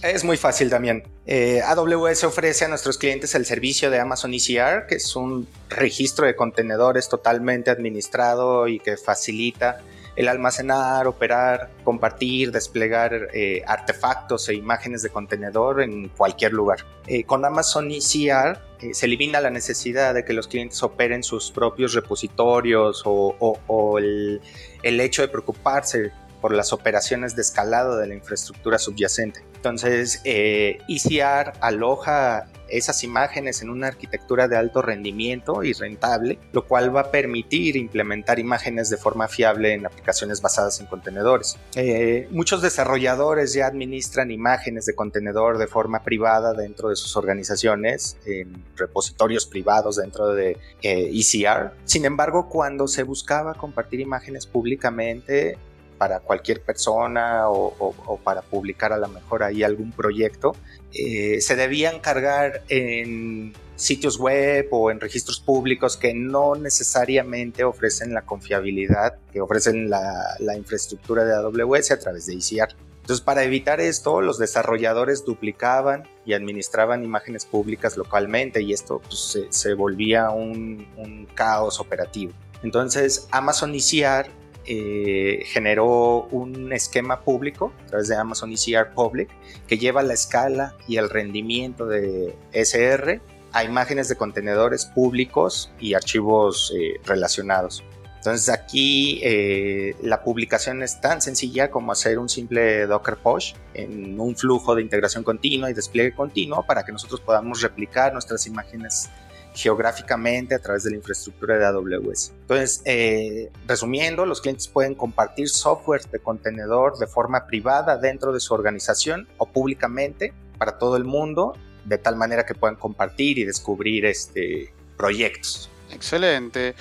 Es 0.02 0.24
muy 0.24 0.38
fácil 0.38 0.70
también. 0.70 1.04
Eh, 1.26 1.62
AWS 1.62 2.26
ofrece 2.26 2.66
a 2.66 2.68
nuestros 2.68 2.98
clientes 2.98 3.34
el 3.34 3.46
servicio 3.46 3.90
de 3.90 4.00
Amazon 4.00 4.34
ECR, 4.34 4.86
que 4.88 4.96
es 4.96 5.16
un 5.16 5.48
registro 5.70 6.28
de 6.28 6.36
contenedores 6.36 7.10
totalmente 7.10 7.72
administrado 7.72 8.68
y 8.68 8.80
que 8.80 8.98
facilita 8.98 9.82
el 10.16 10.28
almacenar, 10.28 11.08
operar, 11.08 11.72
compartir, 11.84 12.52
desplegar 12.52 13.30
eh, 13.34 13.64
artefactos 13.68 14.48
e 14.50 14.56
imágenes 14.56 15.02
de 15.02 15.10
contenedor 15.10 15.82
en 15.82 16.10
cualquier 16.10 16.54
lugar. 16.54 16.80
Eh, 17.08 17.24
con 17.24 17.44
Amazon 17.46 17.92
ECR 17.92 18.60
eh, 18.80 18.94
se 18.94 19.06
elimina 19.06 19.42
la 19.42 19.50
necesidad 19.50 20.14
de 20.14 20.24
que 20.24 20.34
los 20.34 20.48
clientes 20.48 20.82
operen 20.84 21.24
sus 21.24 21.52
propios 21.52 21.94
repositorios 21.94 23.04
o, 23.06 23.98
el, 23.98 24.42
hecho 24.84 25.22
de 25.22 25.28
preocuparse 25.28 26.12
por 26.46 26.54
las 26.54 26.74
operaciones 26.74 27.36
de 27.36 27.42
escalado 27.42 27.98
de 27.98 28.06
la 28.06 28.14
infraestructura 28.14 28.78
subyacente. 28.78 29.44
Entonces, 29.56 30.22
eh, 30.26 30.78
ECR 30.88 31.54
aloja 31.60 32.46
esas 32.70 33.04
imágenes 33.04 33.64
en 33.64 33.72
una 33.72 33.88
arquitectura 33.88 34.48
de 34.48 34.56
alto 34.56 34.84
rendimiento 34.84 35.64
y 35.64 35.74
rentable, 35.74 36.38
lo 36.52 36.68
cual 36.68 36.96
va 36.96 37.02
a 37.02 37.10
permitir 37.10 37.76
implementar 37.76 38.38
imágenes 38.38 38.92
de 38.92 38.98
forma 38.98 39.28
fiable 39.28 39.74
en 39.74 39.88
aplicaciones 39.88 40.40
basadas 40.40 40.80
en 40.82 40.86
contenedores. 40.86 41.58
Eh, 41.76 42.28
muchos 42.30 42.62
desarrolladores 42.62 43.56
ya 43.56 43.66
administran 43.66 44.30
imágenes 44.30 44.86
de 44.86 44.94
contenedor 44.94 45.58
de 45.58 45.66
forma 45.66 46.04
privada 46.04 46.54
dentro 46.54 46.90
de 46.90 46.96
sus 46.96 47.18
organizaciones, 47.18 48.18
en 48.28 48.64
repositorios 48.76 49.48
privados 49.48 49.96
dentro 49.96 50.28
de 50.28 50.60
ECR. 50.84 50.84
Eh, 50.84 51.10
e 51.16 51.72
Sin 51.86 52.06
embargo, 52.06 52.50
cuando 52.50 52.88
se 52.88 53.02
buscaba 53.02 53.56
compartir 53.56 54.00
imágenes 54.00 54.46
públicamente, 54.46 55.58
para 55.98 56.20
cualquier 56.20 56.62
persona 56.62 57.50
o, 57.50 58.20
para 58.24 58.42
publicar 58.42 58.94
a 58.94 58.98
lo 58.98 59.08
mejor 59.08 59.44
ahí 59.44 59.64
algún 59.64 59.92
proyecto, 59.92 60.56
eh, 60.94 61.42
se 61.42 61.56
debían 61.56 62.00
cargar 62.00 62.64
en 62.70 63.54
sitios 63.76 64.18
web 64.18 64.68
o 64.72 64.92
en 64.92 65.00
registros 65.00 65.40
públicos 65.40 65.98
que 65.98 66.14
no 66.14 66.56
necesariamente 66.56 67.64
ofrecen 67.64 68.14
la 68.14 68.22
confiabilidad 68.22 69.18
que 69.32 69.42
ofrecen 69.42 69.90
la, 69.90 70.38
infraestructura 70.56 71.26
de 71.26 71.34
AWS 71.34 71.92
a 71.92 72.00
través 72.00 72.26
de 72.26 72.34
ECR. 72.36 72.76
Entonces, 73.02 73.24
para 73.24 73.44
evitar 73.44 73.82
esto, 73.82 74.22
los 74.22 74.40
desarrolladores 74.40 75.26
duplicaban 75.26 76.08
y 76.26 76.34
administraban 76.34 77.04
imágenes 77.04 77.46
públicas 77.46 77.98
localmente 77.98 78.62
y 78.62 78.74
esto 78.74 79.00
pues, 79.00 79.38
se, 79.50 79.74
volvía 79.76 80.32
un, 80.32 80.88
un 80.98 81.28
caos 81.36 81.80
operativo. 81.80 82.34
Entonces, 82.64 83.28
Amazon 83.30 83.76
ECR 83.76 84.32
eh, 84.68 85.44
generó 85.46 86.24
un 86.32 86.74
esquema 86.74 87.22
público 87.22 87.72
a 87.84 87.88
través 87.88 88.08
de 88.08 88.16
Amazon 88.16 88.52
ECR 88.52 88.94
Public 88.94 89.30
que 89.68 89.78
lleva 89.78 90.04
la 90.04 90.14
escala 90.14 90.76
y 90.88 90.98
el 90.98 91.10
rendimiento 91.10 91.86
de 91.86 92.36
SR 92.52 93.22
a 93.52 93.64
imágenes 93.64 94.10
de 94.10 94.16
contenedores 94.16 94.86
públicos 94.86 95.72
y 95.80 95.94
archivos 95.94 96.74
eh, 96.78 97.00
relacionados. 97.06 97.84
Entonces 98.18 98.50
aquí 98.50 99.20
eh, 99.24 99.96
la 100.02 100.24
publicación 100.24 100.82
es 100.82 101.00
tan 101.00 101.22
sencilla 101.22 101.70
como 101.70 101.92
hacer 101.92 102.18
un 102.18 102.28
simple 102.28 102.88
Docker 102.88 103.18
push 103.18 103.54
en 103.76 104.20
un 104.20 104.36
flujo 104.36 104.74
de 104.74 104.82
integración 104.82 105.24
continua 105.24 105.70
y 105.70 105.74
despliegue 105.74 106.16
continuo 106.16 106.66
para 106.66 106.84
que 106.84 106.92
nosotros 106.92 107.22
podamos 107.22 107.62
replicar 107.62 108.14
nuestras 108.14 108.48
imágenes 108.48 109.12
geográficamente 109.56 110.54
a 110.54 110.60
través 110.60 110.84
de 110.84 110.92
la 110.92 110.98
infraestructura 110.98 111.58
de 111.58 111.66
AWS. 111.66 112.34
Entonces, 112.42 112.82
eh, 112.86 113.52
resumiendo, 113.68 114.26
los 114.26 114.42
clientes 114.42 114.68
pueden 114.68 114.96
compartir 114.96 115.50
software 115.50 116.02
de 116.12 116.20
contenedor 116.20 116.98
de 116.98 117.08
forma 117.08 117.48
privada 117.48 117.98
dentro 117.98 118.34
de 118.34 118.40
su 118.40 118.54
organización 118.54 119.28
o 119.38 119.48
públicamente 119.48 120.34
para 120.58 120.78
todo 120.78 120.98
el 120.98 121.06
mundo, 121.06 121.54
de 121.86 121.98
tal 121.98 122.18
manera 122.18 122.46
que 122.46 122.54
puedan 122.54 122.76
compartir 122.76 123.40
y 123.40 123.46
descubrir 123.46 124.06
este, 124.06 124.74
proyectos. 124.98 125.70
Excelente. 125.92 126.76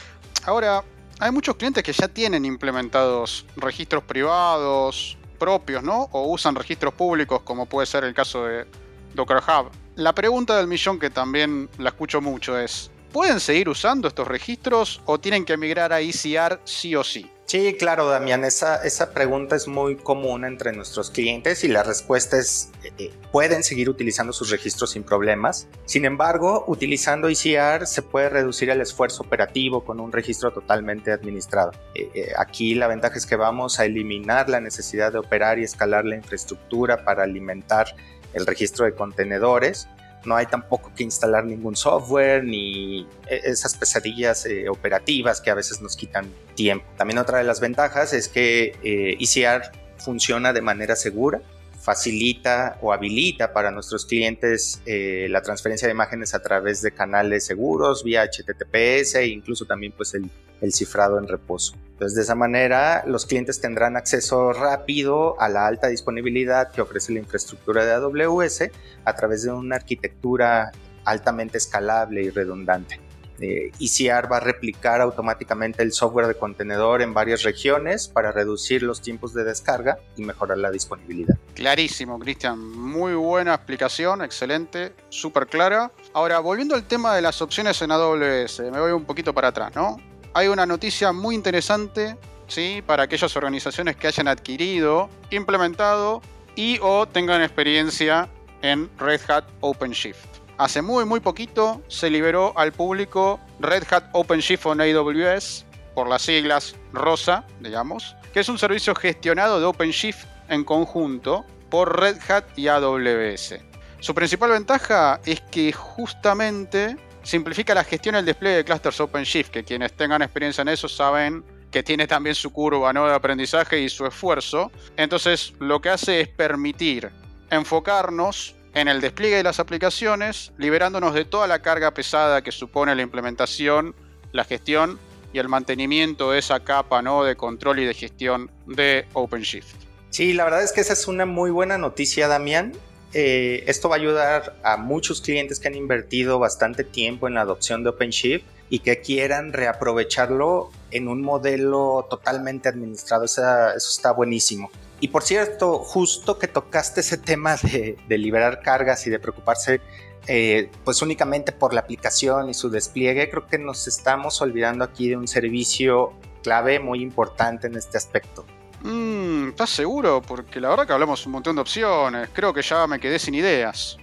Ahora, 0.44 0.82
hay 1.20 1.30
muchos 1.30 1.54
clientes 1.56 1.82
que 1.82 1.92
ya 1.92 2.08
tienen 2.08 2.44
implementados 2.44 3.46
registros 3.56 4.02
privados 4.02 5.16
propios, 5.38 5.82
¿no? 5.82 6.08
O 6.12 6.32
usan 6.32 6.54
registros 6.54 6.94
públicos, 6.94 7.42
como 7.42 7.66
puede 7.66 7.86
ser 7.86 8.04
el 8.04 8.14
caso 8.14 8.46
de 8.46 8.66
Docker 9.14 9.38
Hub. 9.38 9.83
La 9.96 10.12
pregunta 10.12 10.56
del 10.56 10.66
millón 10.66 10.98
que 10.98 11.08
también 11.08 11.68
la 11.78 11.90
escucho 11.90 12.20
mucho 12.20 12.58
es, 12.58 12.90
¿pueden 13.12 13.38
seguir 13.38 13.68
usando 13.68 14.08
estos 14.08 14.26
registros 14.26 15.00
o 15.04 15.20
tienen 15.20 15.44
que 15.44 15.56
migrar 15.56 15.92
a 15.92 16.00
ECR 16.00 16.60
sí 16.64 16.96
o 16.96 17.04
sí? 17.04 17.30
Sí, 17.46 17.76
claro, 17.78 18.08
Damián, 18.08 18.42
esa, 18.42 18.82
esa 18.84 19.12
pregunta 19.12 19.54
es 19.54 19.68
muy 19.68 19.96
común 19.96 20.44
entre 20.44 20.72
nuestros 20.72 21.10
clientes 21.10 21.62
y 21.62 21.68
la 21.68 21.84
respuesta 21.84 22.38
es, 22.38 22.70
eh, 22.82 22.90
eh, 22.98 23.12
pueden 23.30 23.62
seguir 23.62 23.88
utilizando 23.88 24.32
sus 24.32 24.50
registros 24.50 24.90
sin 24.90 25.04
problemas. 25.04 25.68
Sin 25.84 26.06
embargo, 26.06 26.64
utilizando 26.66 27.28
ECR 27.28 27.86
se 27.86 28.02
puede 28.02 28.30
reducir 28.30 28.70
el 28.70 28.80
esfuerzo 28.80 29.22
operativo 29.22 29.84
con 29.84 30.00
un 30.00 30.10
registro 30.10 30.52
totalmente 30.52 31.12
administrado. 31.12 31.70
Eh, 31.94 32.32
aquí 32.36 32.74
la 32.74 32.88
ventaja 32.88 33.16
es 33.16 33.26
que 33.26 33.36
vamos 33.36 33.78
a 33.78 33.84
eliminar 33.84 34.48
la 34.48 34.60
necesidad 34.60 35.12
de 35.12 35.18
operar 35.18 35.60
y 35.60 35.62
escalar 35.62 36.04
la 36.04 36.16
infraestructura 36.16 37.04
para 37.04 37.22
alimentar 37.22 37.94
el 38.34 38.46
registro 38.46 38.84
de 38.84 38.94
contenedores. 38.94 39.88
No 40.24 40.36
hay 40.36 40.46
tampoco 40.46 40.92
que 40.94 41.02
instalar 41.02 41.44
ningún 41.44 41.76
software 41.76 42.44
ni 42.44 43.06
e-, 43.28 43.40
esas 43.44 43.76
pesadillas 43.76 44.46
eh, 44.46 44.68
operativas 44.68 45.40
que 45.40 45.50
a 45.50 45.54
veces 45.54 45.80
nos 45.80 45.96
quitan 45.96 46.26
tiempo. 46.54 46.86
También 46.96 47.18
otra 47.18 47.38
de 47.38 47.44
las 47.44 47.60
ventajas 47.60 48.12
es 48.12 48.28
que 48.28 48.76
eh, 48.82 49.16
ECR 49.20 49.70
funciona 49.98 50.52
de 50.52 50.60
manera 50.60 50.96
segura, 50.96 51.40
facilita 51.84 52.78
o 52.80 52.92
habilita 52.92 53.52
para 53.52 53.70
nuestros 53.70 54.06
clientes 54.06 54.80
eh, 54.86 55.26
la 55.28 55.42
transferencia 55.42 55.86
de 55.86 55.92
imágenes 55.92 56.34
a 56.34 56.40
través 56.40 56.80
de 56.80 56.92
canales 56.92 57.44
seguros 57.44 58.02
vía 58.02 58.24
HTTPS 58.24 59.16
e 59.16 59.26
incluso 59.26 59.66
también 59.66 59.92
pues 59.92 60.14
el 60.14 60.30
el 60.64 60.72
cifrado 60.72 61.18
en 61.18 61.28
reposo. 61.28 61.74
Entonces, 61.92 62.16
de 62.16 62.22
esa 62.22 62.34
manera, 62.34 63.04
los 63.06 63.26
clientes 63.26 63.60
tendrán 63.60 63.96
acceso 63.96 64.52
rápido 64.52 65.40
a 65.40 65.48
la 65.48 65.66
alta 65.66 65.88
disponibilidad 65.88 66.72
que 66.72 66.80
ofrece 66.80 67.12
la 67.12 67.20
infraestructura 67.20 67.84
de 67.84 67.92
AWS 67.92 68.70
a 69.04 69.14
través 69.14 69.42
de 69.42 69.52
una 69.52 69.76
arquitectura 69.76 70.72
altamente 71.04 71.58
escalable 71.58 72.22
y 72.22 72.30
redundante. 72.30 73.03
Eh, 73.40 73.72
ECR 73.80 74.30
va 74.30 74.36
a 74.36 74.40
replicar 74.40 75.00
automáticamente 75.00 75.82
el 75.82 75.92
software 75.92 76.26
de 76.26 76.34
contenedor 76.34 77.02
en 77.02 77.14
varias 77.14 77.42
regiones 77.42 78.08
para 78.08 78.32
reducir 78.32 78.82
los 78.82 79.00
tiempos 79.00 79.34
de 79.34 79.44
descarga 79.44 79.98
y 80.16 80.22
mejorar 80.22 80.58
la 80.58 80.70
disponibilidad. 80.70 81.36
Clarísimo, 81.54 82.18
Cristian. 82.18 82.58
Muy 82.58 83.14
buena 83.14 83.54
explicación, 83.54 84.22
excelente, 84.22 84.92
súper 85.08 85.46
clara. 85.46 85.90
Ahora, 86.12 86.38
volviendo 86.38 86.74
al 86.74 86.84
tema 86.84 87.14
de 87.14 87.22
las 87.22 87.42
opciones 87.42 87.80
en 87.82 87.90
AWS, 87.90 88.60
me 88.60 88.80
voy 88.80 88.92
un 88.92 89.04
poquito 89.04 89.34
para 89.34 89.48
atrás, 89.48 89.74
¿no? 89.74 89.96
hay 90.34 90.48
una 90.48 90.66
noticia 90.66 91.12
muy 91.12 91.36
interesante 91.36 92.16
¿sí? 92.48 92.82
para 92.84 93.04
aquellas 93.04 93.34
organizaciones 93.36 93.96
que 93.96 94.08
hayan 94.08 94.28
adquirido, 94.28 95.08
implementado 95.30 96.20
y 96.56 96.78
o 96.82 97.06
tengan 97.06 97.40
experiencia 97.40 98.28
en 98.60 98.90
Red 98.98 99.20
Hat 99.28 99.44
OpenShift. 99.60 100.43
Hace 100.56 100.82
muy 100.82 101.04
muy 101.04 101.20
poquito 101.20 101.82
se 101.88 102.10
liberó 102.10 102.56
al 102.56 102.72
público 102.72 103.40
Red 103.58 103.84
Hat 103.90 104.04
OpenShift 104.12 104.66
on 104.66 104.80
AWS, 104.80 105.66
por 105.94 106.08
las 106.08 106.22
siglas 106.22 106.76
ROSA, 106.92 107.44
digamos, 107.60 108.16
que 108.32 108.40
es 108.40 108.48
un 108.48 108.58
servicio 108.58 108.94
gestionado 108.94 109.60
de 109.60 109.66
OpenShift 109.66 110.26
en 110.48 110.64
conjunto 110.64 111.44
por 111.70 112.00
Red 112.00 112.18
Hat 112.28 112.44
y 112.56 112.68
AWS. 112.68 113.54
Su 114.00 114.14
principal 114.14 114.50
ventaja 114.50 115.20
es 115.24 115.40
que 115.40 115.72
justamente 115.72 116.96
simplifica 117.22 117.74
la 117.74 117.84
gestión 117.84 118.14
y 118.14 118.18
el 118.18 118.24
despliegue 118.26 118.58
de 118.58 118.64
clusters 118.64 119.00
OpenShift, 119.00 119.50
que 119.50 119.64
quienes 119.64 119.92
tengan 119.94 120.22
experiencia 120.22 120.62
en 120.62 120.68
eso 120.68 120.88
saben 120.88 121.42
que 121.70 121.82
tiene 121.82 122.06
también 122.06 122.36
su 122.36 122.52
curva 122.52 122.92
¿no? 122.92 123.06
de 123.06 123.14
aprendizaje 123.14 123.80
y 123.80 123.88
su 123.88 124.06
esfuerzo. 124.06 124.70
Entonces 124.96 125.54
lo 125.58 125.80
que 125.80 125.88
hace 125.88 126.20
es 126.20 126.28
permitir 126.28 127.10
enfocarnos 127.50 128.54
en 128.74 128.88
el 128.88 129.00
despliegue 129.00 129.36
de 129.36 129.42
las 129.44 129.60
aplicaciones, 129.60 130.52
liberándonos 130.58 131.14
de 131.14 131.24
toda 131.24 131.46
la 131.46 131.60
carga 131.60 131.92
pesada 131.92 132.42
que 132.42 132.52
supone 132.52 132.94
la 132.94 133.02
implementación, 133.02 133.94
la 134.32 134.44
gestión 134.44 134.98
y 135.32 135.38
el 135.38 135.48
mantenimiento 135.48 136.32
de 136.32 136.40
esa 136.40 136.60
capa 136.60 137.00
¿no? 137.00 137.24
de 137.24 137.36
control 137.36 137.78
y 137.78 137.84
de 137.84 137.94
gestión 137.94 138.50
de 138.66 139.06
OpenShift. 139.12 139.74
Sí, 140.10 140.32
la 140.32 140.44
verdad 140.44 140.62
es 140.62 140.72
que 140.72 140.80
esa 140.80 140.92
es 140.92 141.08
una 141.08 141.26
muy 141.26 141.50
buena 141.50 141.78
noticia, 141.78 142.28
Damián. 142.28 142.72
Eh, 143.12 143.64
esto 143.68 143.88
va 143.88 143.96
a 143.96 143.98
ayudar 143.98 144.56
a 144.64 144.76
muchos 144.76 145.20
clientes 145.20 145.60
que 145.60 145.68
han 145.68 145.76
invertido 145.76 146.40
bastante 146.40 146.82
tiempo 146.82 147.28
en 147.28 147.34
la 147.34 147.42
adopción 147.42 147.84
de 147.84 147.90
OpenShift 147.90 148.44
y 148.68 148.80
que 148.80 149.00
quieran 149.00 149.52
reaprovecharlo 149.52 150.70
en 150.90 151.08
un 151.08 151.22
modelo 151.22 152.06
totalmente 152.08 152.68
administrado. 152.68 153.24
Eso, 153.24 153.42
está 153.76 154.12
buenísimo. 154.12 154.70
Y 155.00 155.08
por 155.08 155.22
cierto, 155.22 155.78
justo 155.78 156.38
que 156.38 156.48
tocaste 156.48 157.00
ese 157.00 157.18
tema 157.18 157.56
de, 157.56 157.96
liberar 158.08 158.62
cargas 158.62 159.06
y 159.06 159.10
de 159.10 159.18
preocuparse 159.18 159.80
eh, 160.26 160.70
pues 160.84 161.02
únicamente 161.02 161.52
por 161.52 161.74
la 161.74 161.80
aplicación 161.80 162.48
y 162.48 162.54
su 162.54 162.70
despliegue, 162.70 163.28
creo 163.28 163.46
que 163.46 163.58
nos 163.58 163.86
estamos 163.86 164.40
olvidando 164.40 164.82
aquí 164.84 165.10
de 165.10 165.16
un 165.16 165.28
servicio 165.28 166.14
clave 166.42 166.78
muy 166.80 167.02
importante 167.02 167.66
en 167.66 167.76
este 167.76 167.98
aspecto. 167.98 168.46
Mmm, 168.82 169.48
¿estás 169.48 169.70
seguro? 169.70 170.22
Porque 170.22 170.60
la 170.60 170.68
verdad 170.70 170.86
que 170.86 170.92
hablamos 170.92 171.26
un 171.26 171.32
montón 171.32 171.56
de 171.56 171.62
opciones. 171.62 172.28
Creo 172.32 172.54
que 172.54 172.62
ya 172.62 172.86
me 172.86 173.00
quedé 173.00 173.18
sin 173.18 173.34
ideas. 173.34 173.98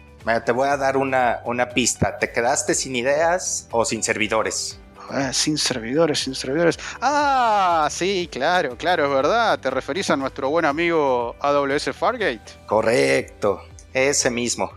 Te 0.45 0.51
voy 0.51 0.67
a 0.67 0.77
dar 0.77 0.97
una, 0.97 1.41
una 1.45 1.69
pista. 1.69 2.17
¿Te 2.17 2.31
quedaste 2.31 2.73
sin 2.73 2.95
ideas 2.95 3.67
o 3.71 3.85
sin 3.85 4.03
servidores? 4.03 4.79
Ah, 5.09 5.33
sin 5.33 5.57
servidores, 5.57 6.19
sin 6.19 6.35
servidores. 6.35 6.79
Ah, 7.01 7.87
sí, 7.91 8.29
claro, 8.31 8.77
claro, 8.77 9.05
es 9.05 9.11
verdad. 9.11 9.59
¿Te 9.59 9.69
referís 9.69 10.09
a 10.09 10.15
nuestro 10.15 10.49
buen 10.49 10.65
amigo 10.65 11.35
AWS 11.39 11.91
Fargate? 11.93 12.41
Correcto, 12.65 13.63
ese 13.93 14.29
mismo. 14.29 14.71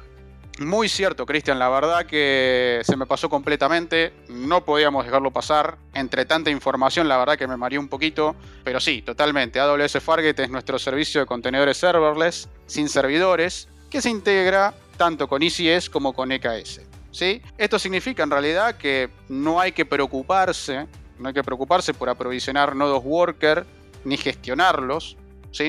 Muy 0.58 0.88
cierto, 0.88 1.26
Cristian, 1.26 1.58
la 1.58 1.68
verdad 1.68 2.06
que 2.06 2.80
se 2.84 2.96
me 2.96 3.06
pasó 3.06 3.28
completamente, 3.28 4.12
no 4.28 4.64
podíamos 4.64 5.04
dejarlo 5.04 5.32
pasar, 5.32 5.78
entre 5.94 6.26
tanta 6.26 6.48
información 6.48 7.08
la 7.08 7.18
verdad 7.18 7.36
que 7.36 7.48
me 7.48 7.56
mareé 7.56 7.76
un 7.76 7.88
poquito, 7.88 8.36
pero 8.62 8.78
sí, 8.78 9.02
totalmente, 9.02 9.58
AWS 9.58 9.98
Fargate 10.00 10.44
es 10.44 10.50
nuestro 10.50 10.78
servicio 10.78 11.20
de 11.20 11.26
contenedores 11.26 11.76
serverless, 11.76 12.48
sin 12.66 12.88
servidores, 12.88 13.66
que 13.90 14.00
se 14.00 14.10
integra 14.10 14.74
tanto 14.96 15.28
con 15.28 15.42
ECS 15.42 15.90
como 15.90 16.12
con 16.12 16.32
EKS. 16.32 16.80
¿sí? 17.10 17.42
Esto 17.58 17.78
significa 17.78 18.22
en 18.22 18.30
realidad 18.30 18.76
que 18.76 19.10
no 19.28 19.60
hay 19.60 19.72
que 19.72 19.84
preocuparse, 19.84 20.86
no 21.18 21.28
hay 21.28 21.34
que 21.34 21.44
preocuparse 21.44 21.94
por 21.94 22.08
aprovisionar 22.08 22.74
nodos 22.74 23.02
worker 23.04 23.64
ni 24.04 24.16
gestionarlos, 24.16 25.16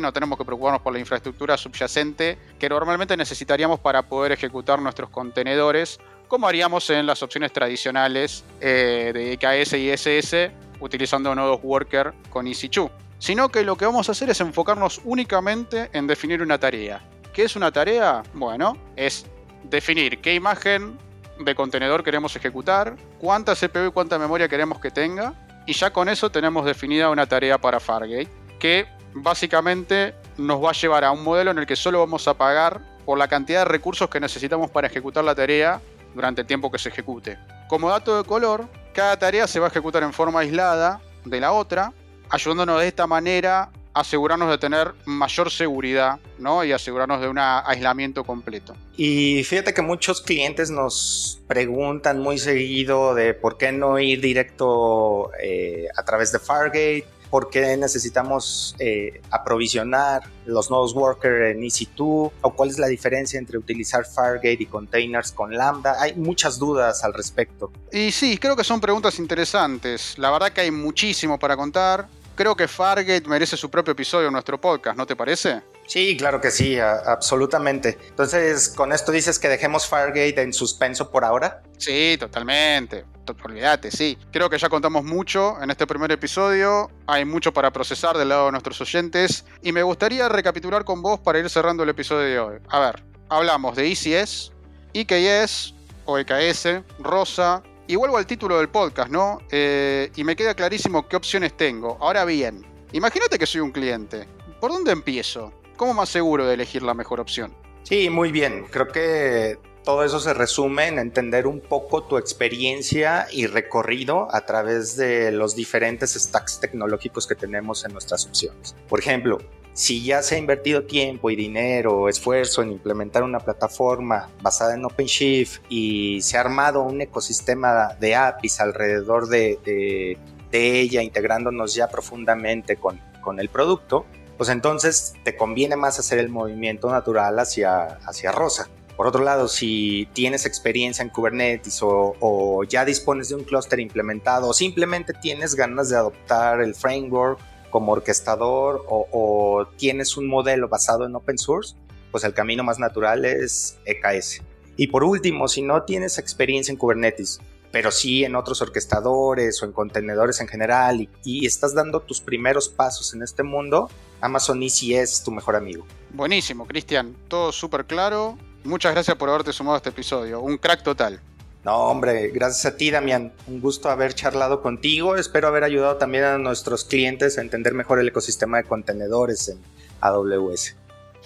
no 0.02 0.12
tenemos 0.12 0.38
que 0.38 0.46
preocuparnos 0.46 0.82
por 0.82 0.94
la 0.94 1.00
infraestructura 1.00 1.58
subyacente 1.58 2.40
que 2.58 2.68
normalmente 2.68 3.16
necesitaríamos 3.16 3.80
para 3.80 4.02
poder 4.02 4.32
ejecutar 4.32 4.82
nuestros 4.82 5.12
contenedores, 5.12 6.00
como 6.28 6.48
haríamos 6.48 6.90
en 6.90 7.06
las 7.06 7.22
opciones 7.22 7.54
tradicionales 7.54 8.44
eh, 8.62 9.12
de 9.14 9.34
EKS 9.34 9.74
y 9.74 9.90
SS 9.92 10.52
utilizando 10.80 11.34
nodos 11.36 11.60
worker 11.62 12.14
con 12.32 12.48
EC2. 12.48 12.90
Sino 13.20 13.50
que 13.50 13.64
lo 13.64 13.78
que 13.78 13.86
vamos 13.86 14.10
a 14.10 14.14
hacer 14.14 14.30
es 14.30 14.42
enfocarnos 14.42 15.02
únicamente 15.04 15.90
en 15.94 16.08
definir 16.08 16.42
una 16.42 16.58
tarea. 16.58 17.02
¿Qué 17.36 17.44
es 17.44 17.58
una 17.58 17.70
tarea? 17.70 18.24
Bueno, 18.34 18.78
es 18.96 19.26
definir 19.64 20.22
qué 20.22 20.34
imagen 20.34 20.98
de 21.38 21.54
contenedor 21.54 22.02
queremos 22.02 22.34
ejecutar, 22.38 22.96
cuánta 23.20 23.56
CPU 23.56 23.88
y 23.88 23.92
cuánta 23.92 24.18
memoria 24.18 24.48
queremos 24.48 24.80
que 24.80 24.90
tenga, 24.90 25.34
y 25.66 25.74
ya 25.74 25.92
con 25.92 26.08
eso 26.08 26.32
tenemos 26.32 26.64
definida 26.66 27.10
una 27.10 27.26
tarea 27.26 27.58
para 27.58 27.82
Fargate, 27.82 28.30
que 28.58 28.88
básicamente 29.14 30.16
nos 30.38 30.64
va 30.64 30.70
a 30.70 30.74
llevar 30.74 31.04
a 31.04 31.12
un 31.12 31.26
modelo 31.26 31.52
en 31.52 31.58
el 31.58 31.66
que 31.66 31.76
solo 31.76 32.00
vamos 32.00 32.26
a 32.30 32.36
pagar 32.36 32.80
por 33.04 33.18
la 33.18 33.28
cantidad 33.28 33.66
de 33.66 33.66
recursos 33.66 34.10
que 34.10 34.22
necesitamos 34.22 34.72
para 34.72 34.88
ejecutar 34.88 35.26
la 35.26 35.36
tarea 35.36 35.82
durante 36.14 36.40
el 36.40 36.48
tiempo 36.48 36.72
que 36.72 36.80
se 36.80 36.88
ejecute. 36.88 37.38
Como 37.68 37.90
dato 37.90 38.16
de 38.16 38.24
color, 38.24 38.70
cada 38.94 39.20
tarea 39.20 39.46
se 39.46 39.60
va 39.60 39.66
a 39.66 39.70
ejecutar 39.72 40.04
en 40.04 40.14
forma 40.14 40.40
aislada 40.40 41.02
de 41.26 41.42
la 41.42 41.52
otra, 41.52 41.92
ayudándonos 42.30 42.80
de 42.80 42.88
esta 42.88 43.08
manera 43.08 43.72
asegurarnos 43.96 44.50
de 44.50 44.58
tener 44.58 44.94
mayor 45.06 45.50
seguridad 45.50 46.20
¿no? 46.38 46.64
y 46.64 46.74
asegurarnos 46.74 47.22
de 47.22 47.30
un 47.30 47.40
aislamiento 47.40 48.24
completo. 48.24 48.76
Y 48.98 49.44
fíjate 49.44 49.74
que 49.74 49.82
muchos 49.82 50.22
clientes 50.22 50.70
nos 50.70 51.40
preguntan 51.48 52.20
muy 52.20 52.38
seguido 52.38 53.16
de 53.16 53.34
por 53.34 53.58
qué 53.58 53.72
no 53.72 53.98
ir 53.98 54.22
directo 54.22 55.32
eh, 55.42 55.88
a 55.96 56.04
través 56.04 56.32
de 56.32 56.40
Fargate 56.40 57.06
por 57.30 57.50
qué 57.50 57.76
necesitamos 57.76 58.76
eh, 58.80 59.22
aprovisionar 59.30 60.24
los 60.46 60.70
nodos 60.70 60.94
worker 60.94 61.42
en 61.44 61.64
EC2 61.64 62.32
o 62.42 62.56
cuál 62.56 62.70
es 62.70 62.80
la 62.80 62.88
diferencia 62.88 63.38
entre 63.38 63.58
utilizar 63.58 64.06
Fargate 64.06 64.58
y 64.60 64.66
containers 64.66 65.32
con 65.32 65.54
Lambda. 65.54 65.98
Hay 66.00 66.14
muchas 66.16 66.60
dudas 66.60 67.04
al 67.04 67.14
respecto. 67.14 67.72
Y 67.92 68.12
sí, 68.12 68.38
creo 68.38 68.56
que 68.56 68.64
son 68.64 68.80
preguntas 68.80 69.20
interesantes. 69.20 70.18
La 70.18 70.32
verdad 70.32 70.52
que 70.54 70.62
hay 70.62 70.72
muchísimo 70.72 71.38
para 71.38 71.58
contar. 71.58 72.08
Creo 72.36 72.56
que 72.56 72.68
Fargate 72.68 73.24
merece 73.28 73.56
su 73.56 73.72
propio 73.72 73.94
episodio 73.94 74.28
en 74.28 74.34
nuestro 74.34 74.60
podcast, 74.60 74.98
¿no 74.98 75.06
te 75.06 75.16
parece? 75.16 75.62
Sí, 75.88 76.18
claro 76.18 76.42
que 76.42 76.52
sí, 76.52 76.78
absolutamente. 76.78 77.98
Entonces, 78.10 78.70
¿con 78.70 78.92
esto 78.92 79.12
dices 79.14 79.40
que 79.40 79.48
dejemos 79.48 79.88
Fargate 79.88 80.42
en 80.42 80.52
suspenso 80.52 81.10
por 81.12 81.24
ahora? 81.24 81.64
Sí, 81.78 82.18
totalmente. 82.20 83.06
Olvídate, 83.44 83.90
sí. 83.90 84.18
Creo 84.32 84.50
que 84.50 84.58
ya 84.58 84.68
contamos 84.68 85.06
mucho 85.06 85.62
en 85.62 85.72
este 85.72 85.88
primer 85.88 86.12
episodio. 86.12 86.92
Hay 87.08 87.24
mucho 87.24 87.54
para 87.54 87.72
procesar 87.72 88.18
del 88.18 88.30
lado 88.30 88.48
de 88.48 88.52
nuestros 88.52 88.82
oyentes. 88.82 89.46
Y 89.62 89.72
me 89.72 89.84
gustaría 89.84 90.28
recapitular 90.28 90.84
con 90.84 91.02
vos 91.02 91.20
para 91.20 91.40
ir 91.40 91.50
cerrando 91.50 91.84
el 91.84 91.90
episodio 91.90 92.22
de 92.28 92.40
hoy. 92.40 92.60
A 92.70 92.80
ver, 92.80 93.04
hablamos 93.30 93.76
de 93.76 93.92
ECS, 93.92 94.52
EKS 94.94 95.74
o 96.06 96.18
EKS, 96.18 96.82
Rosa. 97.00 97.64
Y 97.88 97.96
vuelvo 97.96 98.18
al 98.18 98.26
título 98.26 98.58
del 98.58 98.70
podcast, 98.70 99.12
¿no? 99.12 99.40
Eh, 99.52 100.10
y 100.16 100.24
me 100.24 100.36
queda 100.36 100.56
clarísimo 100.56 101.08
qué 101.08 101.16
opciones 101.16 101.56
tengo. 101.56 101.98
Ahora 102.02 102.26
bien, 102.26 102.66
imagínate 102.94 103.38
que 103.38 103.46
soy 103.46 103.62
un 103.62 103.72
cliente. 103.72 104.28
¿Por 104.60 104.72
dónde 104.72 104.92
empiezo? 104.92 105.54
¿Cómo 105.78 105.94
más 105.94 106.10
seguro 106.10 106.48
de 106.48 106.56
elegir 106.56 106.82
la 106.82 106.96
mejor 106.96 107.20
opción? 107.20 107.54
Sí, 107.84 108.10
muy 108.10 108.32
bien. 108.32 108.66
Creo 108.72 108.88
que 108.88 109.60
todo 109.86 110.04
eso 110.04 110.20
se 110.20 110.34
resume 110.34 110.88
en 110.88 111.00
entender 111.00 111.46
un 111.46 111.62
poco 111.62 112.04
tu 112.04 112.18
experiencia 112.18 113.28
y 113.32 113.46
recorrido 113.46 114.28
a 114.36 114.46
través 114.46 114.98
de 114.98 115.32
los 115.32 115.56
diferentes 115.56 116.16
stacks 116.16 116.60
tecnológicos 116.60 117.28
que 117.28 117.36
tenemos 117.36 117.86
en 117.86 117.94
nuestras 117.94 118.26
opciones. 118.26 118.76
Por 118.90 119.00
ejemplo, 119.00 119.38
si 119.74 120.04
ya 120.04 120.24
se 120.24 120.36
ha 120.36 120.38
invertido 120.40 120.84
tiempo 120.86 121.30
y 121.30 121.36
dinero, 121.36 122.10
esfuerzo 122.10 122.64
en 122.64 122.72
implementar 122.72 123.24
una 123.24 123.40
plataforma 123.40 124.30
basada 124.42 124.74
en 124.74 124.84
OpenShift 124.84 125.62
y 125.70 126.20
se 126.22 126.38
ha 126.38 126.42
armado 126.42 126.82
un 126.82 127.02
ecosistema 127.02 127.94
de 128.00 128.16
APIs 128.16 128.60
alrededor 128.60 129.28
de, 129.28 130.18
ella, 130.52 131.04
integrándonos 131.04 131.76
ya 131.76 131.90
profundamente 131.90 132.78
con, 132.78 133.00
con 133.22 133.42
el 133.42 133.50
producto, 133.50 134.06
pues 134.38 134.50
entonces 134.50 135.14
te 135.24 135.36
conviene 135.36 135.76
más 135.76 136.00
hacer 136.00 136.18
el 136.18 136.30
movimiento 136.30 136.90
natural 136.90 137.38
hacia, 137.38 138.00
hacia 138.06 138.32
Rosa. 138.32 138.70
Por 138.96 139.08
otro 139.08 139.24
lado, 139.24 139.48
si 139.50 140.08
tienes 140.14 140.46
experiencia 140.46 141.04
en 141.04 141.10
Kubernetes 141.10 141.80
o, 141.82 142.64
ya 142.64 142.86
dispones 142.86 143.30
de 143.30 143.36
un 143.36 143.44
clúster 143.44 143.80
implementado 143.80 144.48
o 144.48 144.54
simplemente 144.54 145.14
tienes 145.14 145.56
ganas 145.56 145.90
de 145.90 145.98
adoptar 145.98 146.62
el 146.62 146.76
framework 146.76 147.40
como 147.70 147.92
orquestador 147.92 148.86
o, 148.88 149.68
tienes 149.78 150.16
un 150.16 150.28
modelo 150.28 150.70
basado 150.70 151.06
en 151.06 151.16
open 151.16 151.38
source, 151.38 151.76
pues 152.12 152.24
el 152.24 152.34
camino 152.34 152.64
más 152.64 152.80
natural 152.80 153.26
es 153.26 153.78
EKS. 153.86 154.42
Y 154.78 154.88
por 154.88 155.04
último, 155.04 155.50
si 155.50 155.62
no 155.62 155.84
tienes 155.84 156.18
experiencia 156.18 156.72
en 156.72 156.78
Kubernetes, 156.78 157.40
pero 157.72 157.92
sí 157.92 158.24
en 158.24 158.38
otros 158.38 158.62
orquestadores 158.62 159.62
o 159.62 159.66
en 159.66 159.74
contenedores 159.74 160.40
en 160.40 160.48
general 160.48 161.10
y, 161.26 161.46
estás 161.46 161.76
dando 161.76 162.00
tus 162.00 162.22
primeros 162.22 162.70
pasos 162.70 163.14
en 163.14 163.22
este 163.22 163.44
mundo, 163.44 163.90
Amazon 164.22 164.64
EC 164.64 164.92
es 165.02 165.22
tu 165.22 165.32
mejor 165.32 165.58
amigo. 165.58 165.86
Buenísimo, 166.14 166.66
Cristian. 166.66 167.14
Todo 167.28 167.52
súper 167.52 167.86
claro. 167.86 168.38
Muchas 168.66 168.94
gracias 168.94 169.16
por 169.16 169.30
haberte 169.30 169.54
sumado 169.54 169.76
a 169.76 169.78
este 169.78 169.90
episodio. 169.90 170.42
Un 170.42 170.58
crack 170.58 170.82
total. 170.82 171.20
No, 171.64 171.78
hombre, 171.86 172.30
gracias 172.30 172.66
a 172.66 172.76
ti, 172.76 172.90
Damián. 172.90 173.32
Un 173.46 173.62
gusto 173.62 173.92
haber 173.92 174.16
charlado 174.16 174.64
contigo. 174.64 175.16
Espero 175.16 175.48
haber 175.48 175.64
ayudado 175.64 175.98
también 175.98 176.24
a 176.24 176.38
nuestros 176.40 176.84
clientes 176.84 177.38
a 177.38 177.42
entender 177.42 177.76
mejor 177.76 178.00
el 178.00 178.08
ecosistema 178.08 178.58
de 178.58 178.64
contenedores 178.64 179.50
en 179.50 179.60
AWS. 180.02 180.76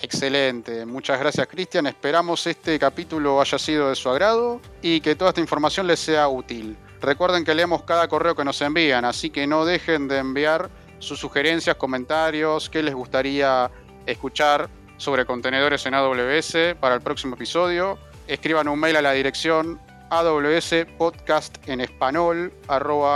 Excelente, 0.01 0.85
muchas 0.85 1.19
gracias 1.19 1.47
Cristian. 1.47 1.87
Esperamos 1.87 2.45
este 2.47 2.77
capítulo 2.77 3.41
haya 3.41 3.57
sido 3.57 3.89
de 3.89 3.95
su 3.95 4.09
agrado 4.09 4.61
y 4.81 5.01
que 5.01 5.15
toda 5.15 5.31
esta 5.31 5.41
información 5.41 5.87
les 5.87 5.99
sea 5.99 6.27
útil. 6.27 6.77
Recuerden 7.01 7.45
que 7.45 7.55
leemos 7.55 7.83
cada 7.83 8.07
correo 8.07 8.35
que 8.35 8.45
nos 8.45 8.61
envían, 8.61 9.05
así 9.05 9.29
que 9.29 9.47
no 9.47 9.65
dejen 9.65 10.07
de 10.09 10.17
enviar 10.17 10.69
sus 10.99 11.19
sugerencias, 11.19 11.75
comentarios, 11.77 12.69
qué 12.69 12.83
les 12.83 12.93
gustaría 12.93 13.71
escuchar 14.05 14.69
sobre 14.99 15.25
contenedores 15.25 15.85
en 15.87 15.95
AWS 15.95 16.75
para 16.79 16.93
el 16.93 17.01
próximo 17.01 17.33
episodio. 17.35 17.97
Escriban 18.27 18.67
un 18.67 18.79
mail 18.79 18.97
a 18.97 19.01
la 19.01 19.13
dirección 19.13 19.79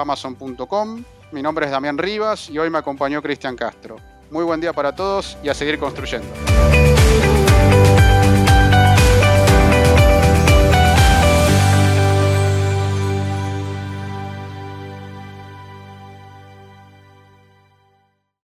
amazon.com. 0.02 1.04
Mi 1.32 1.42
nombre 1.42 1.66
es 1.66 1.72
Damián 1.72 1.98
Rivas 1.98 2.50
y 2.50 2.58
hoy 2.58 2.70
me 2.70 2.80
acompañó 2.80 3.22
Cristian 3.22 3.56
Castro. 3.56 3.98
Muy 4.32 4.44
buen 4.44 4.60
día 4.62 4.74
para 4.74 4.96
todos 4.96 5.38
y 5.44 5.50
a 5.50 5.54
seguir 5.54 5.78
construyendo. 5.78 6.28